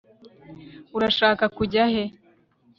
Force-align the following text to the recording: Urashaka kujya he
Urashaka 0.97 1.43
kujya 1.57 1.83
he 1.93 2.03